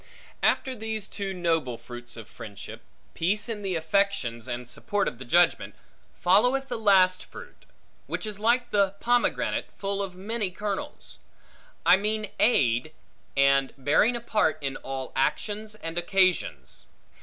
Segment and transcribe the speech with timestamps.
[0.41, 2.81] After these two noble fruits of friendship
[3.13, 5.75] (peace in the affections, and support of the judgment),
[6.17, 7.65] followeth the last fruit;
[8.07, 11.19] which is like the pomegranate, full of many kernels;
[11.85, 12.93] I mean aid,
[13.37, 16.87] and bearing a part, in all actions and occasions.